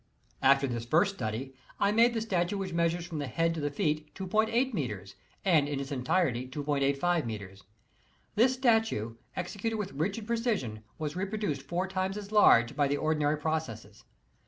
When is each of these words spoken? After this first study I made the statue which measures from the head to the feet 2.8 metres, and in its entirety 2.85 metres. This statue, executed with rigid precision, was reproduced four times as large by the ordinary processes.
After 0.41 0.65
this 0.65 0.83
first 0.83 1.13
study 1.13 1.53
I 1.79 1.91
made 1.91 2.15
the 2.15 2.21
statue 2.21 2.57
which 2.57 2.73
measures 2.73 3.05
from 3.05 3.19
the 3.19 3.27
head 3.27 3.53
to 3.53 3.59
the 3.61 3.69
feet 3.69 4.11
2.8 4.15 4.73
metres, 4.73 5.13
and 5.45 5.69
in 5.69 5.79
its 5.79 5.91
entirety 5.91 6.47
2.85 6.47 7.27
metres. 7.27 7.65
This 8.33 8.55
statue, 8.55 9.17
executed 9.35 9.75
with 9.77 9.93
rigid 9.93 10.25
precision, 10.25 10.83
was 10.97 11.15
reproduced 11.15 11.61
four 11.61 11.87
times 11.87 12.17
as 12.17 12.31
large 12.31 12.75
by 12.75 12.87
the 12.87 12.97
ordinary 12.97 13.37
processes. 13.37 14.03